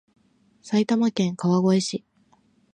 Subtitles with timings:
[0.63, 2.03] 埼玉県川越市